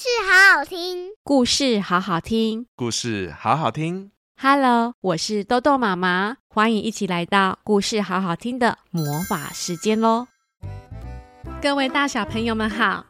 [0.00, 4.12] 事好好听，故事好好听，故事好好听。
[4.40, 10.28] Hello，我是豆豆妈妈，欢迎一起来到故事好好听的魔法时间喽！
[11.60, 13.06] 各位大小朋友们好，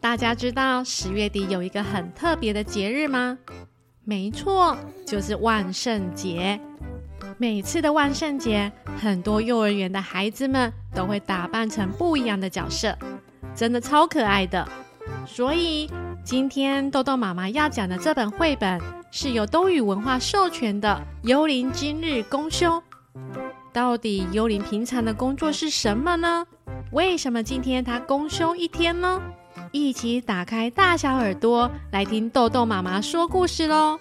[0.00, 3.36] 大家知道十月底有一个很特别的节日吗？
[4.04, 6.60] 没错，就是万圣节。
[7.36, 12.96] 每次的万圣节，很多幼儿园的孩子们都会打扮成不一样的角色，
[13.56, 14.68] 真的超可爱的。
[15.26, 15.90] 所以
[16.24, 22.70] 今天豆豆妈妈要讲的这本绘本是由东雨文化授权的《幽灵今日公休》。
[23.72, 26.46] 到底幽灵平常的工作是什么呢？
[26.92, 29.20] 为什么今天她公休一天呢？
[29.70, 33.98] 一起打开大小耳朵来听豆豆妈妈说故事喽！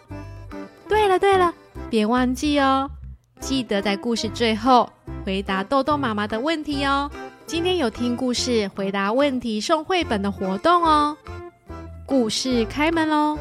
[0.90, 1.54] 对了对了，
[1.90, 2.90] 别忘记哦，
[3.40, 4.90] 记得在故事最后
[5.26, 7.10] 回答豆豆妈妈的问题哦。
[7.52, 11.18] 今天有听故事回答问题送绘本的活动哦，
[12.06, 13.38] 故事开门喽！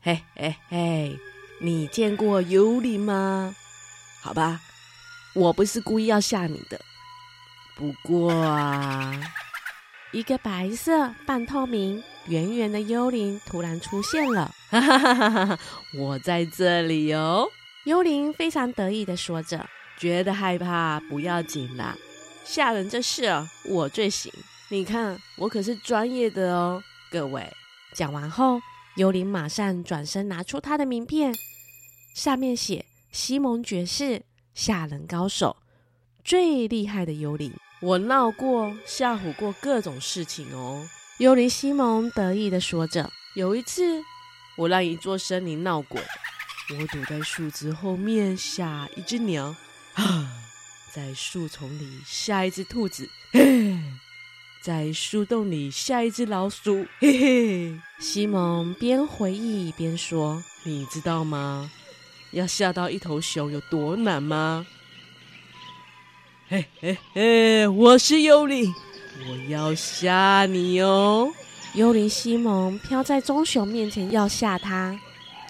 [0.00, 1.18] 嘿嘿嘿，
[1.60, 3.54] 你见过幽灵吗？
[4.22, 4.62] 好吧，
[5.34, 6.80] 我不是故意要吓你的。
[7.76, 9.12] 不过啊，
[10.12, 15.58] 一个白色半透明圆圆的幽灵突然出现了，哈哈哈哈哈！
[15.98, 17.46] 我在这里哦。
[17.84, 19.68] 幽灵非常得意的说着。
[20.02, 21.96] 觉得害怕不要紧啦，
[22.44, 23.32] 吓人这事，
[23.66, 24.32] 我最行。
[24.68, 27.48] 你看，我可是专业的哦，各位。
[27.94, 28.60] 讲完后，
[28.96, 31.32] 幽灵马上转身拿出他的名片，
[32.16, 34.22] 上面写“西蒙爵士，
[34.56, 35.56] 吓人高手，
[36.24, 37.52] 最厉害的幽灵”。
[37.80, 40.84] 我闹过、吓唬过各种事情哦。
[41.18, 43.08] 幽灵西蒙得意的说着。
[43.36, 44.02] 有一次，
[44.56, 46.02] 我让一座森林闹鬼，
[46.76, 49.54] 我躲在树枝后面吓一只鸟。
[49.94, 50.28] 啊，
[50.92, 53.08] 在树丛里吓一只兔子，
[54.62, 57.80] 在树洞里吓一只老鼠，嘿嘿。
[57.98, 61.70] 西蒙边回忆边说：“你知道吗？
[62.32, 64.66] 要吓到一头熊有多难吗？”
[66.48, 68.72] 嘿嘿嘿，我是幽灵，
[69.26, 71.32] 我要吓你哦。
[71.74, 74.98] 幽灵西蒙飘在棕熊面前要吓他。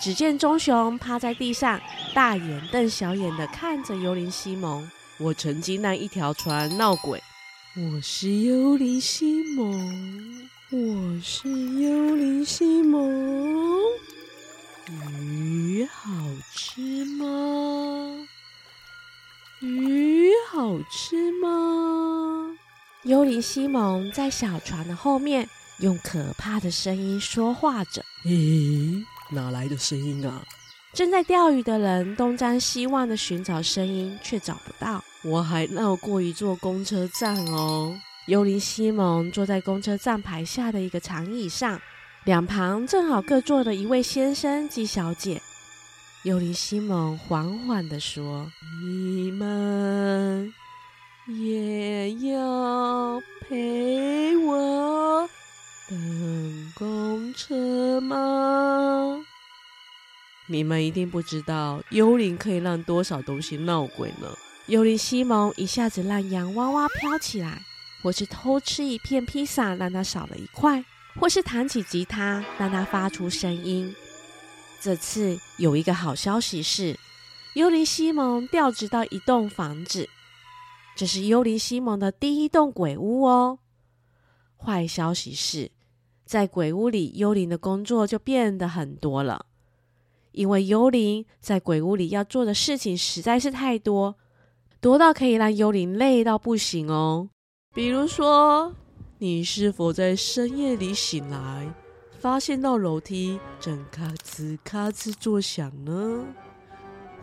[0.03, 1.81] 只见棕熊趴在地上，
[2.13, 4.91] 大眼瞪小眼的看着幽灵西蒙。
[5.17, 7.23] 我曾经让一条船闹鬼。
[7.77, 13.81] 我是幽灵西蒙，我是幽灵西蒙。
[14.89, 16.11] 鱼好
[16.53, 18.27] 吃吗？
[19.61, 22.57] 鱼好吃吗？
[23.05, 25.49] 幽灵西蒙在小船的后面，
[25.79, 28.05] 用可怕的声音说话着。
[28.25, 29.05] 咦？
[29.33, 30.43] 哪来的声音啊？
[30.93, 35.03] 正在钓鱼的人东张西望的寻找声音，却找不到。
[35.25, 37.99] 我还闹过一座公车站哦。
[38.27, 41.81] 幽灵西蒙坐在公车站牌下的一个长椅上，
[42.25, 45.41] 两旁正好各坐了一位先生及小姐。
[46.25, 48.49] 幽灵西蒙缓缓地说
[48.85, 50.53] ：“你们
[51.27, 55.29] 也要陪我？”
[55.93, 59.23] 等公车吗？
[60.47, 64.35] 你们一定不知道，幽灵可以让多少东西闹鬼呢？
[64.69, 67.61] 幽灵西蒙一下子让洋娃娃飘起来，
[68.03, 70.83] 或是偷吃一片披萨让它少了一块，
[71.21, 73.95] 或是弹起吉他让它发出声音。
[74.81, 76.99] 这次有一个好消息是，
[77.53, 80.09] 幽灵西蒙调职到一栋房子，
[80.97, 83.59] 这是幽灵西蒙的第一栋鬼屋哦。
[84.57, 85.71] 坏消息是。
[86.33, 89.45] 在鬼屋里，幽灵的工作就变得很多了，
[90.31, 94.17] 因为幽灵在鬼屋里要做的事情实在是太多，
[94.81, 97.29] 多到可以让幽灵累到不行哦。
[97.75, 98.73] 比如说，
[99.19, 101.71] 你是否在深夜里醒来，
[102.19, 106.25] 发现到楼梯正咔吱咔吱作响呢？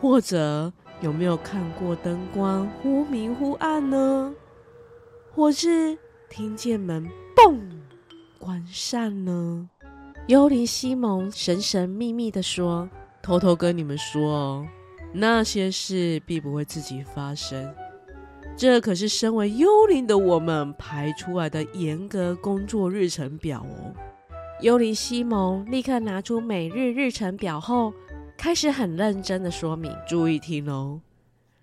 [0.00, 4.32] 或者有没有看过灯光忽明忽暗呢？
[5.34, 7.58] 或是听见门嘣？
[8.40, 9.68] 关上呢？
[10.26, 12.88] 幽灵西蒙神神秘秘的说
[13.22, 14.66] ：“偷偷跟你们说哦，
[15.12, 17.72] 那些事必不会自己发生。
[18.56, 23.92] 这可是身为幽灵的我们排出来的严格工作日程表哦。”
[24.62, 27.92] 幽灵西蒙立刻拿出每日日程表后，
[28.38, 30.98] 开始很认真的说明：“注意听哦，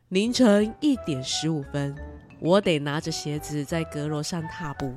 [0.10, 1.96] 凌晨一点十五分，
[2.40, 4.94] 我得拿着鞋子在阁楼上踏步。”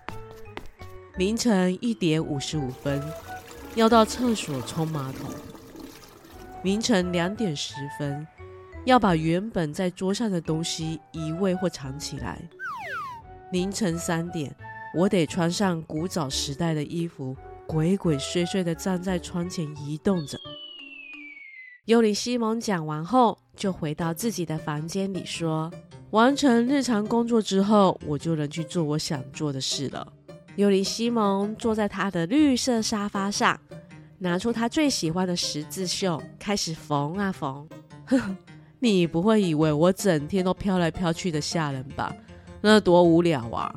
[1.16, 3.02] 凌晨一点五十五分，
[3.74, 5.28] 要到厕所冲马桶。
[6.62, 8.26] 凌晨两点十分，
[8.84, 12.40] 要把原本在桌上的东西移位或藏起来。
[13.50, 14.54] 凌晨三点，
[14.96, 17.36] 我得穿上古早时代的衣服，
[17.66, 20.38] 鬼鬼祟祟地站在窗前移动着。
[21.86, 25.70] 幽灵西蒙讲完后，就回到自己的房间里说
[26.12, 30.12] ：“完成日常工作之后，我就能去做我想做的事了。”
[30.56, 33.58] 幽灵西蒙坐在他的绿色沙发上，
[34.18, 37.66] 拿出他最喜欢的十字绣，开始缝啊缝。
[38.04, 38.36] 呵呵，
[38.78, 42.14] 你不会以为我整天都飘来飘去的吓人吧？
[42.60, 43.74] 那多无聊啊！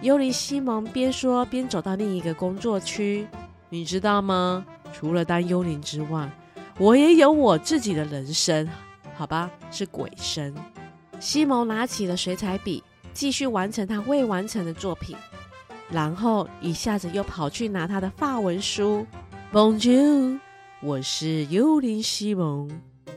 [0.00, 3.26] 幽灵西蒙边说边走到另一个工作区。
[3.68, 4.64] 你知道吗？
[4.92, 6.30] 除了当幽灵之外，
[6.78, 8.68] 我也有我自己的人生，
[9.14, 9.50] 好吧？
[9.70, 10.54] 是鬼生。
[11.18, 12.82] 西蒙拿起了水彩笔，
[13.12, 15.16] 继续完成他未完成的作品。
[15.90, 19.06] 然后一下子又跑去拿他的法文书。
[19.52, 20.38] Bonjour，
[20.80, 22.70] 我是幽灵西蒙。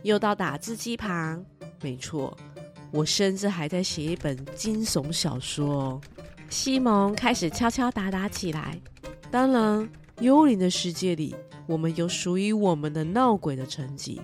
[0.03, 1.43] 又到打字机旁。
[1.81, 2.35] 没错，
[2.91, 5.99] 我甚至还在写一本惊悚小说。
[6.49, 8.79] 西蒙开始敲敲打打起来。
[9.31, 9.89] 当然，
[10.19, 11.35] 幽灵的世界里，
[11.65, 14.21] 我们有属于我们的闹鬼的成绩。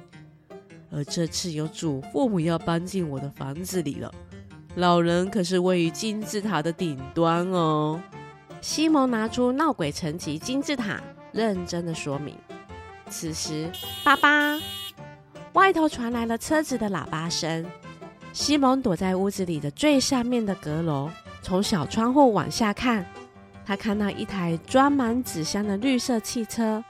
[0.91, 4.13] 而这次有祖父母要搬进我的房子里了。
[4.75, 7.99] 老人可是位于金字塔的顶端哦。
[8.61, 12.35] 西蒙拿出闹鬼层级金字塔，认真的说明。
[13.09, 13.69] 此时，
[14.03, 14.55] 爸爸，
[15.53, 17.65] 外头传来了车子的喇叭声。
[18.31, 21.09] 西蒙躲在屋子里的最上面的阁楼，
[21.41, 23.03] 从小窗户往下看，
[23.65, 26.83] 他看到一台装满纸箱的绿色汽车，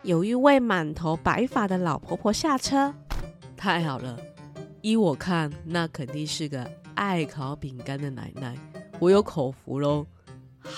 [0.00, 2.92] 有一位满头白发的老婆婆下车。
[3.54, 4.18] 太好了，
[4.80, 8.56] 依我看，那肯定是个爱烤饼干的奶奶，
[8.98, 10.06] 我有口福喽。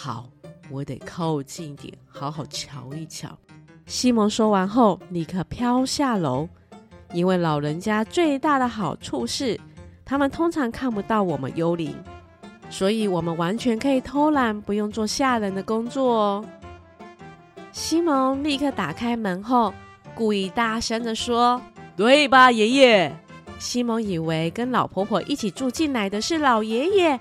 [0.04, 0.28] 好，
[0.68, 3.26] 我得靠近点，好好瞧一瞧。
[3.86, 6.46] 西蒙说完后，立刻飘下楼。
[7.14, 9.58] 因为老人家最大的好处是，
[10.04, 11.96] 他们通常看不到我们幽灵，
[12.68, 16.44] 所以我们完全可以偷懒，不用做吓人的工作哦。
[17.72, 19.72] 西蒙立刻打开门后，
[20.14, 21.58] 故意大声地说
[21.96, 23.16] ：“对吧，爷爷？”
[23.58, 27.18] 西蒙以为跟老婆婆一起住进来的是老爷爷，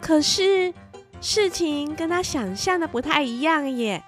[0.00, 0.74] 可是。
[1.20, 4.04] 事情跟他想象的不太一样耶，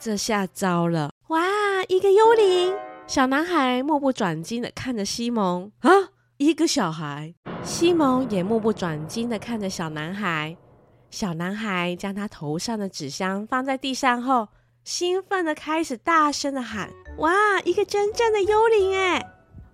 [0.00, 1.12] 这下糟了！
[1.28, 1.40] 哇，
[1.86, 2.74] 一个幽灵！
[3.06, 5.90] 小男孩目不转睛的看着西蒙啊，
[6.38, 7.32] 一个小孩。
[7.62, 10.56] 西蒙也目不转睛的看着小男孩。
[11.10, 14.48] 小男孩将他头上的纸箱放在地上后，
[14.82, 17.32] 兴奋的开始大声的喊：“哇，
[17.64, 19.24] 一个真正的幽灵哎！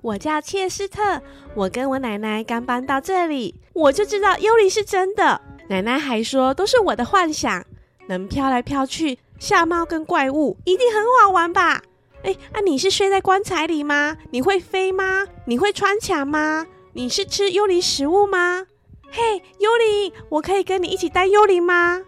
[0.02, 1.23] 我叫切斯特，
[1.55, 7.64] 我跟我奶奶刚搬到这里，我就知道幽灵是真的。”奶奶还说都是我的幻想，
[8.06, 11.82] 能飘来飘去吓猫跟怪物，一定很好玩吧？
[12.22, 14.16] 哎，啊，你是睡在棺材里吗？
[14.30, 15.26] 你会飞吗？
[15.44, 16.66] 你会穿墙吗？
[16.92, 18.66] 你是吃幽灵食物吗？
[19.10, 22.00] 嘿，幽灵，我可以跟你一起当幽灵吗？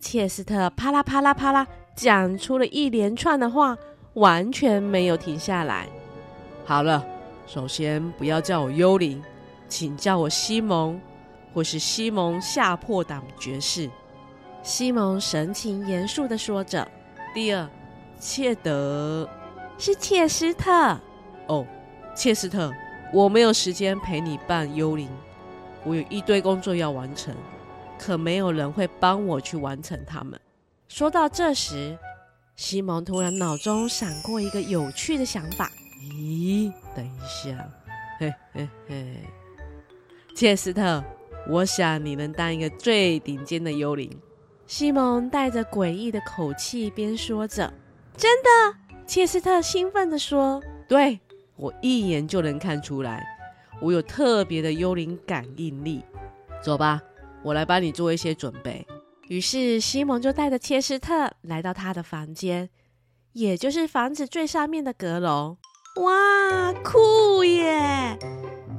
[0.00, 3.76] 切斯特啪啦啪啦啪啦讲出了一连串的话，
[4.14, 5.88] 完全没有停下来。
[6.64, 7.04] 好了，
[7.46, 9.22] 首先不要叫我幽灵，
[9.68, 11.00] 请叫我西蒙。
[11.52, 13.90] 或是西蒙夏破挡爵士，
[14.62, 16.86] 西蒙神情严肃的说着。
[17.34, 17.68] 第二，
[18.18, 19.28] 切德
[19.78, 20.98] 是切斯特。
[21.46, 21.66] 哦，
[22.14, 22.72] 切斯特，
[23.12, 25.08] 我没有时间陪你扮幽灵，
[25.84, 27.34] 我有一堆工作要完成，
[27.98, 30.38] 可没有人会帮我去完成他们。
[30.88, 31.98] 说到这时，
[32.56, 35.70] 西蒙突然脑中闪过一个有趣的想法。
[36.00, 37.68] 咦，等一下，
[38.18, 39.16] 嘿嘿嘿，
[40.34, 41.02] 切斯特。
[41.48, 44.10] 我想你能当一个最顶尖的幽灵。
[44.66, 47.72] 西蒙带着诡异的口气边说着
[48.16, 48.48] ：“真的？”
[49.06, 51.18] 切斯特兴奋地说：“对，
[51.56, 53.26] 我一眼就能看出来，
[53.80, 56.04] 我有特别的幽灵感应力。
[56.62, 57.00] 走吧，
[57.42, 58.86] 我来帮你做一些准备。”
[59.26, 62.68] 于是西蒙就带着切斯特来到他的房间，
[63.32, 65.56] 也就是房子最上面的阁楼。
[65.96, 68.16] 哇，酷耶！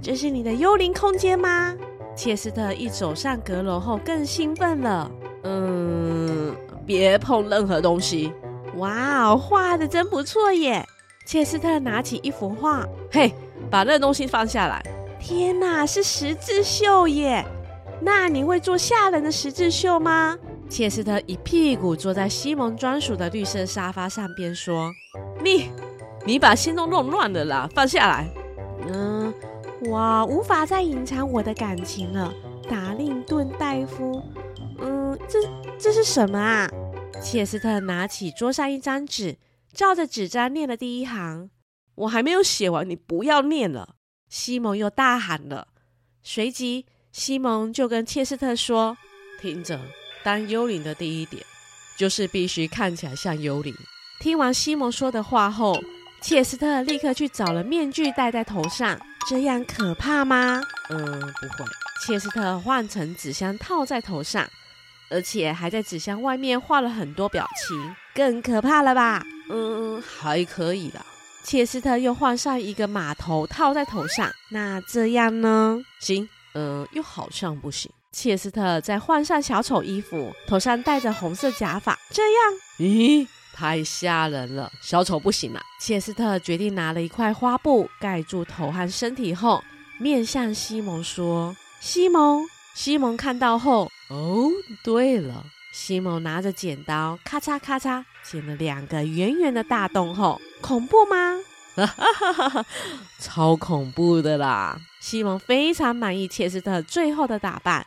[0.01, 1.75] 这是你的幽灵空间吗？
[2.21, 5.09] 切斯特一走上阁楼后，更兴奋了。
[5.43, 8.31] 嗯，别碰任何东西。
[8.75, 10.87] 哇哦，画的真不错耶！
[11.25, 13.33] 切斯特拿起一幅画，嘿，
[13.71, 14.79] 把那东西放下来。
[15.19, 17.43] 天哪，是十字绣耶！
[17.99, 20.37] 那你会做吓人的十字绣吗？
[20.69, 24.91] 切斯特一屁股坐在西蒙专属的绿色沙发上边说
[25.43, 25.71] ：“你，
[26.23, 28.29] 你把心都弄乱了啦，放下来。”
[28.87, 29.20] 嗯。
[29.81, 32.33] 我无法再隐藏我的感情了，
[32.69, 34.21] 达令顿戴夫。
[34.79, 35.39] 嗯，这
[35.79, 36.69] 这是什么啊？
[37.21, 39.37] 切斯特拿起桌上一张纸，
[39.73, 41.49] 照着纸张念了第一行。
[41.95, 43.95] 我还没有写完，你不要念了！
[44.29, 45.67] 西蒙又大喊了。
[46.23, 48.97] 随即，西蒙就跟切斯特说
[49.41, 49.79] ：“听着，
[50.23, 51.43] 当幽灵的第一点，
[51.97, 53.73] 就是必须看起来像幽灵。
[54.19, 55.79] 听完西蒙说的话后，
[56.21, 58.99] 切斯特立刻去找了面具戴在头上。
[59.29, 60.61] 这样可怕吗？
[60.89, 61.65] 嗯，不会。
[62.05, 64.47] 切斯特换成纸箱套在头上，
[65.09, 69.23] 而且还在纸箱外面画了很多表情，更可怕了吧？
[69.49, 71.05] 嗯，还可以啦。
[71.43, 75.79] 切斯特又换上一个马头套在头上，那这样呢？
[75.99, 77.91] 行，嗯，又好像不行。
[78.11, 82.53] 切斯特再换上小丑衣服，头上戴着红色假发，这样？
[82.79, 83.27] 咦，
[83.61, 85.61] 太吓人了，小丑不行了。
[85.79, 89.63] 切斯特决定拿了一块花布盖住头和身体后，
[89.99, 91.55] 面向西蒙说。
[91.79, 94.49] 西蒙，西蒙看到后，哦，
[94.83, 101.37] 对了，西蒙拿着剪刀，咔嚓咔嚓剪了两个圆圆的大洞后，恐怖吗？
[103.21, 104.75] 超恐怖的啦！
[104.99, 107.85] 西蒙非常满意切斯特最后的打扮，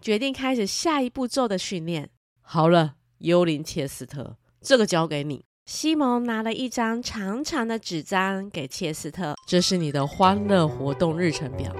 [0.00, 2.08] 决定开始下一步骤的训练。
[2.42, 5.44] 好了，幽灵切斯特，这个交给你。
[5.64, 11.74] 西蒙拿了一张长长的纸张给切斯特，这是你的欢乐活动日程表。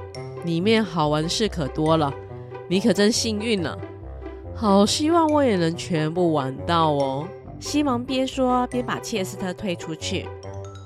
[0.44, 2.12] 里面好玩事可多了，
[2.68, 3.76] 你可真幸运呢！
[4.54, 7.28] 好希望我也能全部玩到哦。
[7.58, 10.26] 西蒙边说边把切斯特推出去，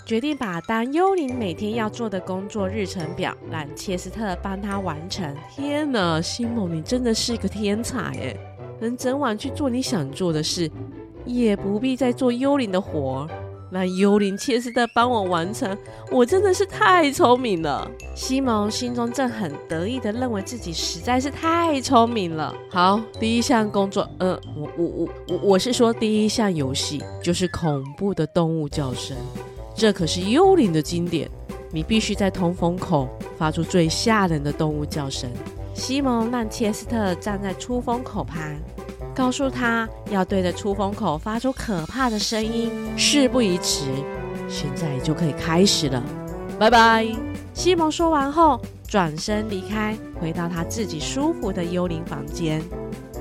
[0.05, 5.33] 决定把当幽灵每天要做的工作日程表让切斯特帮他完成。
[5.55, 8.37] 天哪，西蒙，你真的是个天才耶！
[8.81, 10.69] 能整晚去做你想做的事，
[11.25, 13.29] 也不必再做幽灵的活。
[13.71, 15.77] 让幽灵切斯特帮我完成，
[16.09, 17.91] 我真的是太聪明了。
[18.15, 22.55] 西蒙心中正很得意地认为自己实在是太聪明了。
[22.71, 29.17] 好，第一项工作，呃，我我我我我是说第一项游戏就是恐怖的动物叫声，
[29.75, 31.29] 这可是幽灵的经典，
[31.73, 35.29] 你必须在通风口发出最吓人的动物叫声。
[35.75, 38.39] 西蒙让切斯特站在出风口旁。
[39.15, 42.71] 告诉他要对着出风口发出可怕的声音。
[42.97, 43.85] 事不宜迟，
[44.49, 46.03] 现在就可以开始了。
[46.59, 47.07] 拜拜。
[47.55, 52.61] 西蒙说完后，转身离开，回到他自己舒服的幽灵房间。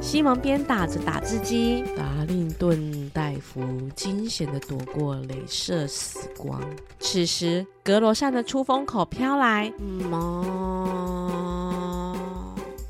[0.02, 3.62] 西蒙边打着打字机，达令顿戴夫
[3.96, 6.60] 惊险地躲过镭射死光。
[7.00, 9.72] 此时，阁楼上的出风口飘来
[10.10, 10.44] “哞”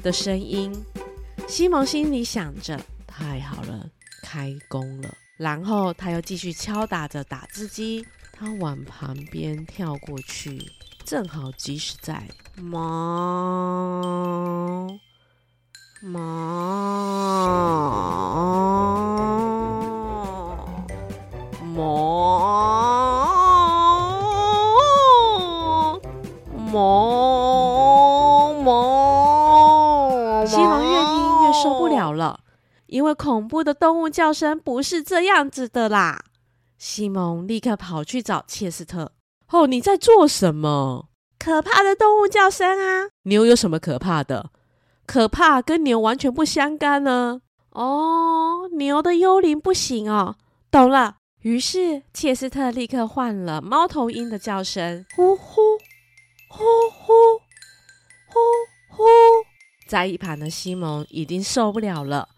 [0.02, 0.72] 的声音。
[1.46, 2.80] 西蒙心里想着。
[3.16, 3.88] 太好了，
[4.24, 5.14] 开工了。
[5.38, 10.72] 然后他又继续敲打着打字机，他往旁边跳过去，
[11.06, 12.90] 正好即使在猫
[16.02, 17.73] 猫猫
[33.14, 36.24] 恐怖的动物叫声不是这样子的啦！
[36.78, 39.14] 西蒙立刻跑去找切斯特。
[39.50, 41.10] 哦，你在做什么？
[41.40, 43.10] 可怕的动物叫声啊！
[43.24, 44.52] 牛有什么可怕的？
[45.06, 47.42] 可怕跟牛完全不相干呢。
[47.72, 50.36] 哦，牛的幽灵不行哦。
[50.72, 51.18] 懂了。
[51.42, 55.78] 于是切斯特立刻换了猫头鹰的叫声，呼呼
[56.48, 57.14] 呼呼
[58.28, 58.40] 呼
[58.90, 59.04] 呼。
[59.86, 62.30] 在一旁的西蒙已经受不了了。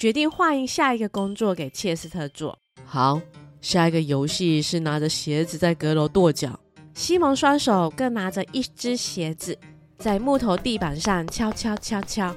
[0.00, 2.58] 决定换一下一个工作给切斯特做。
[2.86, 3.20] 好，
[3.60, 6.58] 下一个游戏是拿着鞋子在阁楼跺脚。
[6.94, 9.54] 西蒙双手各拿着一只鞋子，
[9.98, 12.34] 在木头地板上敲敲敲敲。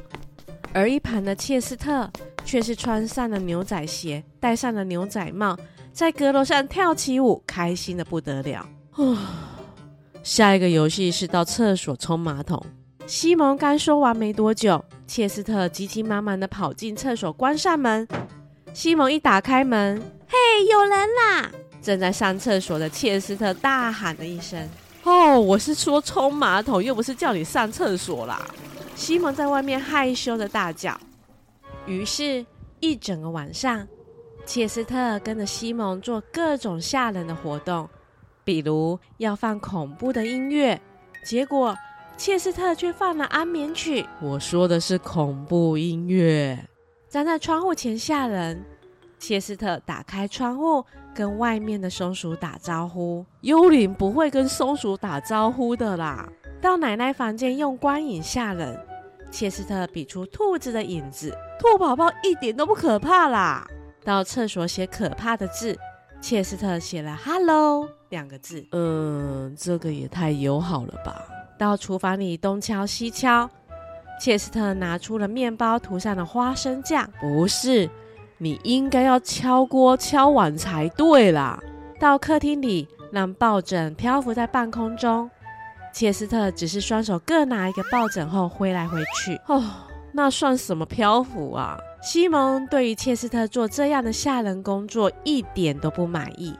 [0.74, 2.12] 而一旁的切斯特
[2.44, 5.58] 却是穿上了牛仔鞋，戴上了牛仔帽，
[5.94, 8.68] 在阁楼上跳起舞，开心的不得了。
[10.22, 12.62] 下一个游戏是到厕所冲马桶。
[13.06, 18.08] 西蒙刚说完没多久，切斯特急急忙忙地跑进厕所，关上门。
[18.74, 21.52] 西蒙一打开门，嘿，有人啦！
[21.82, 24.68] 正在上厕所的切斯特大喊了一声
[25.04, 28.42] ：“哦，我是说冲马桶，又不是叫你上厕所啦！”
[28.96, 30.98] 西蒙在外面害羞的大叫。
[31.86, 32.46] 于是，
[32.80, 33.86] 一整个晚上，
[34.46, 37.90] 切斯特跟着西蒙做各种吓人的活动，
[38.46, 40.82] 比如要放恐怖的音乐，
[41.26, 41.76] 结果。
[42.16, 44.06] 切斯特却放了安眠曲。
[44.22, 46.58] 我说的是恐怖音乐。
[47.10, 48.64] 站在窗户前吓人。
[49.20, 50.84] 切斯特打开窗户，
[51.16, 53.26] 跟外面的松鼠打招呼。
[53.42, 56.28] 幽灵不会跟松鼠打招呼的啦。
[56.62, 58.78] 到奶奶房间用光影吓人。
[59.32, 61.34] 切斯特比出兔子的影子。
[61.60, 63.66] 兔宝宝一点都不可怕啦。
[64.04, 65.78] 到厕所写可怕的字。
[66.22, 68.66] 切斯特写了 “hello” 两个字。
[68.72, 71.26] 嗯，这个也太友好了吧。
[71.58, 73.50] 到厨房里东敲西敲，
[74.20, 77.10] 切斯特拿出了面包涂上的花生酱。
[77.20, 77.90] 不是，
[78.38, 81.60] 你应该要敲锅敲碗才对啦。
[82.00, 85.30] 到客厅里，让抱枕漂浮在半空中。
[85.94, 89.40] 切斯特只是双手各拿一个抱枕后挥来挥去。
[89.48, 89.64] 哦，
[90.12, 91.78] 那算什么漂浮啊？
[92.02, 96.54] 西蒙对于切斯特做这样的下人工作一点都不满意。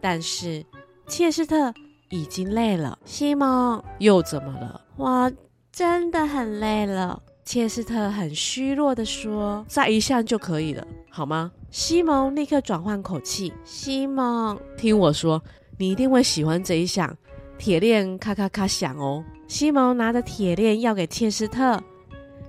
[0.00, 0.64] 但是
[1.08, 1.72] 切斯特
[2.14, 2.96] 已经累了。
[3.04, 4.80] 西蒙又怎么了？
[4.96, 5.32] 我
[5.72, 7.20] 真的很累了。
[7.44, 15.42] 切斯特很虚弱地说：“再一项就可以了，好吗？”西蒙立刻转换口气：“西蒙，听我说，
[15.76, 17.14] 你一定会喜欢这一项。”
[17.58, 19.24] 铁链咔咔咔响哦！
[19.48, 21.82] 西蒙拿着铁链要给切斯特，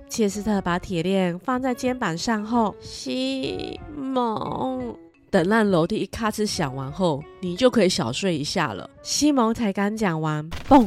[0.08, 4.96] 切斯特把铁链放在肩膀上后，西蒙
[5.30, 8.88] 等让楼梯一咔哧响完后，你就可以小睡一下了。
[9.02, 10.86] 西蒙才刚讲完，嘣！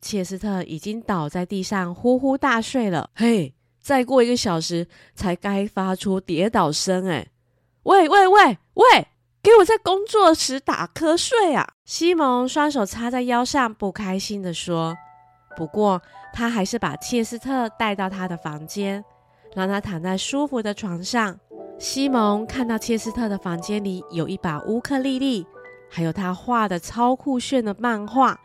[0.00, 3.08] 切斯特已经倒在地上呼呼大睡了。
[3.14, 7.28] 嘿，再过一个小时才该发出跌倒声哎！
[7.84, 9.08] 喂喂喂喂！
[9.42, 11.74] 给我在工作时打瞌睡啊！
[11.84, 14.96] 西蒙双手插在腰上，不开心地说。
[15.56, 16.00] 不过
[16.32, 19.04] 他还是把切斯特带到他的房间，
[19.54, 21.38] 让他躺在舒服的床上。
[21.78, 25.46] 西蒙看到切斯特的房间里有一把乌克丽丽，
[25.90, 28.38] 还有他画的超酷炫的漫画，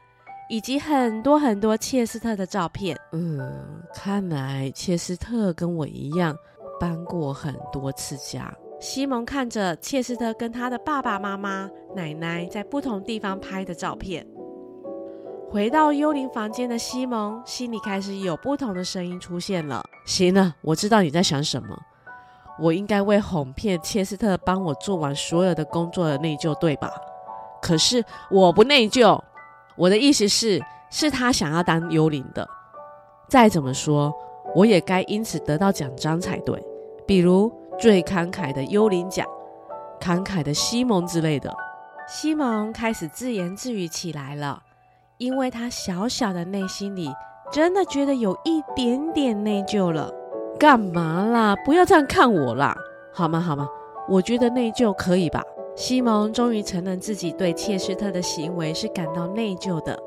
[0.50, 2.98] 以及很多很多切斯特的照片。
[3.14, 6.36] 嗯，看来切斯特跟我一样
[6.80, 8.54] 搬过很多次家。
[8.82, 14.26] 西蒙看着切斯特跟他的爸爸妈妈、奶奶在不同地方拍的照片，
[15.50, 19.84] 回到幽灵房间的西蒙心里开始有不同的声音出现了。
[20.06, 21.78] 行了，我知道你在想什么。
[22.60, 26.92] 我应该为哄骗切斯特帮我做完所有的工作的内疚，对吧？
[27.62, 29.20] 可是我不内疚，
[29.76, 32.48] 我的意思是，是他想要当幽灵的。
[33.28, 34.14] 再怎么说，
[34.56, 36.64] 我也该因此得到奖章才对，
[37.08, 37.52] 比如。
[37.80, 39.26] 最慷慨的幽灵奖，
[40.02, 41.50] 慷慨的西蒙之类的。
[42.10, 44.62] 西蒙开始自言自语起来了，
[45.18, 47.10] 因为他小小的内心里
[47.50, 50.14] 真的觉得有一点点内疚了。
[50.60, 51.56] 干嘛啦？
[51.64, 52.76] 不要这样看我啦，
[53.14, 53.40] 好吗？
[53.40, 53.66] 好吗？
[54.10, 55.42] 我觉得内疚可以吧。
[55.74, 59.98] 西蒙终于承认自己对切斯特的行为是感到内疚的。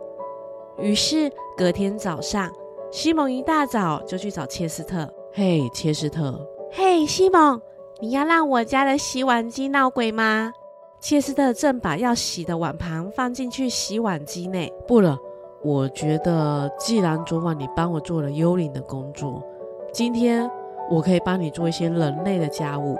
[0.76, 2.52] 于是隔天早上，
[2.90, 5.08] 西蒙一大早就去找切斯特。
[5.32, 6.38] 嘿，切斯特。
[6.70, 7.58] 嘿，西蒙，
[8.00, 10.52] 你要让我家的洗碗机闹鬼吗？
[11.00, 14.70] 切斯特正把要洗的碗盘放进去洗碗机内。
[14.86, 15.18] 不了，
[15.62, 19.42] 我觉得既然昨晚你帮我做了幽灵的工作，
[19.92, 20.50] 今天
[20.88, 22.98] 我可以帮你做一些人类的家务。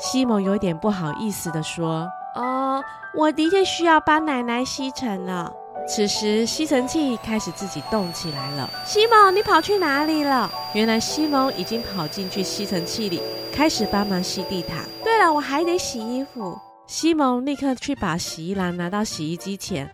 [0.00, 2.82] 西蒙有点不好意思地说：“哦，
[3.16, 5.52] 我的确需要帮奶奶吸尘了。”
[5.86, 8.68] 此时，吸尘器开始自己动起来了。
[8.84, 10.50] 西蒙，你跑去哪里了？
[10.74, 14.78] 原来西蒙已经跑进去吸尘器里，开始帮忙吸地毯。
[15.04, 16.58] 对了，我还得洗衣服。
[16.88, 19.88] 西蒙立刻去把洗衣篮拿到洗衣机前，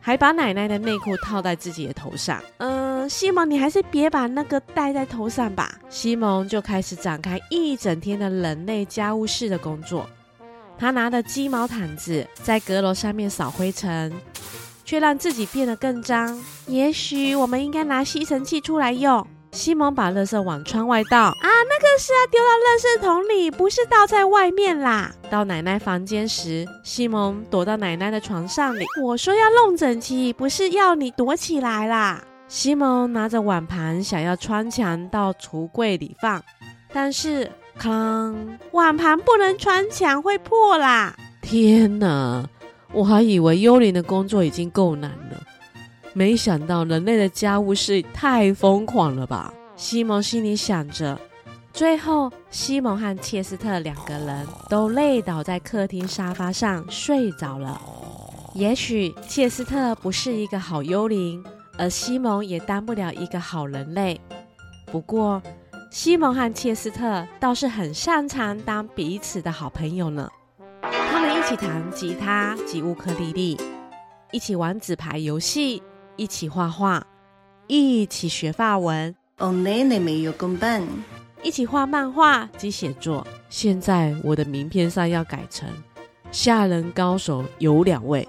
[0.00, 2.40] 还把奶奶的内裤套在自己的头上。
[2.58, 5.78] 嗯，西蒙，你还是别把那个戴在头上吧。
[5.88, 10.08] 西蒙就开始展开一整天的人类家务事的工作。
[10.78, 14.12] 他拿着鸡毛毯子在阁楼上面扫灰尘。
[14.82, 16.36] 却让自己变得更脏。
[16.66, 19.24] 也许我们应该拿吸尘器出来用。
[19.52, 21.26] 西蒙把垃圾往窗外倒。
[21.26, 25.12] 啊，那个是要丢到垃圾桶里，不是倒在外面啦。
[25.30, 28.84] 到奶奶房间时，西蒙躲到奶奶的床上里。
[29.00, 32.20] 我说要弄整齐，不是要你躲起来啦。
[32.50, 36.42] 西蒙拿着碗盘想要穿墙到橱柜里放，
[36.92, 38.34] 但是，哐，
[38.72, 41.16] 碗盘不能穿墙，会破啦。
[41.40, 42.44] 天哪！
[42.92, 45.40] 我还以为幽灵的工作已经够难了，
[46.12, 49.54] 没想到人类的家务事太疯狂了吧？
[49.76, 51.16] 西蒙心里想着。
[51.72, 57.80] 最后，西蒙和切斯特两个人都累倒在客厅沙发上睡着了。
[58.54, 61.44] 也许切斯特不是一个好幽灵，
[61.80, 64.20] 而西蒙也当不了一个好人类。
[64.92, 65.42] 不过，
[65.90, 70.28] 西蒙和切斯特倒是很擅长当彼此的好朋友呢。
[70.82, 73.58] 他们一起弹吉他及乌克丽丽，
[74.30, 75.82] 一起玩纸牌游戏，
[76.16, 77.02] 一起画画，
[77.66, 79.16] 一起学法文。
[79.38, 80.86] 哦，奶奶没有公办，
[81.42, 83.26] 一起画漫画及写作。
[83.48, 85.66] 现在我的名片上要改成
[86.30, 88.28] 吓人高手有两位，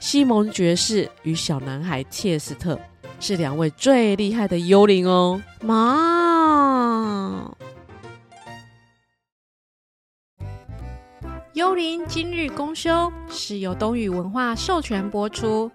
[0.00, 2.78] 西蒙爵士与小男孩切斯特
[3.20, 5.42] 是两位最厉害的幽灵哦。
[5.60, 7.50] 妈。
[11.54, 15.68] 幽灵今日公休是由东宇文化授权播出，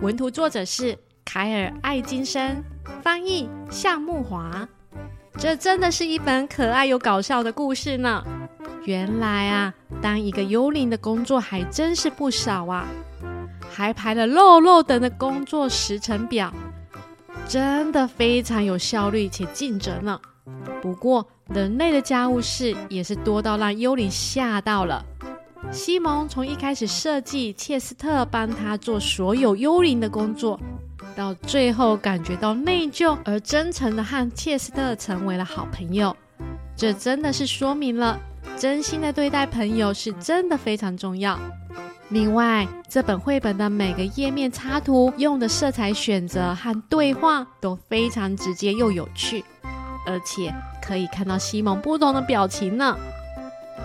[0.00, 2.64] 文图作者是凯尔·艾金森，
[3.02, 4.66] 翻译项目华。
[5.38, 8.24] 这真的是一本可爱又搞笑的故事呢。
[8.86, 12.86] 原来啊，当一个幽灵的工作还真是不少啊，
[13.76, 16.50] 还排了漏漏等的工作时程表，
[17.46, 20.18] 真的非常有效率且尽责呢。
[20.80, 25.04] 不过，人类的家务事也是多到让幽灵吓到了。
[25.70, 30.58] 西蒙从一开始设计切斯特帮他做所有幽灵的工作。
[31.14, 36.16] 到最后感觉到内疚，而真诚的和切斯特成为了好朋友，
[36.74, 38.18] 这真的是说明了
[38.56, 41.38] 真心的对待朋友是真的非常重要。
[42.10, 49.44] 另外，这本绘本的每个页面插图用的色彩选择和对话都非常直接又有趣，
[50.06, 52.96] 而且可以看到西蒙不同的表情呢。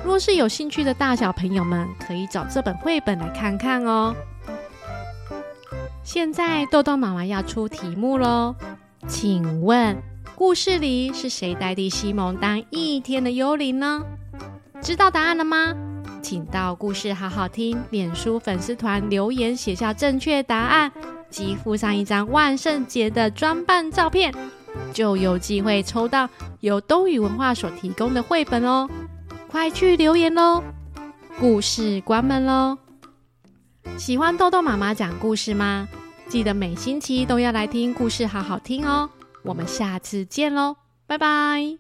[0.05, 4.15] 若是有兴趣的大小朋友们，可以找这本绘本来看看哦。
[6.03, 8.55] 现在豆豆妈妈要出题目喽，
[9.07, 9.97] 请问
[10.35, 14.03] 故事里是谁代替西蒙当一天的幽灵呢？
[14.81, 15.75] 知道答案了吗？
[16.21, 20.91] 请到故事好好听脸书粉丝团留言写下正确答案，
[21.29, 24.33] 及附上一张万圣节的装扮照片，
[24.93, 26.29] 就有机会抽到
[26.59, 28.89] 由东雨文化所提供的绘本哦！
[29.49, 30.63] 快去留言喽！
[31.39, 32.77] 故事关门喽！
[33.97, 35.87] 喜欢豆豆妈妈讲故事吗？
[36.29, 39.09] 记得每星期都要来听故事，好好听哦。
[39.43, 40.75] 我们下次见喽，
[41.07, 41.79] 拜拜。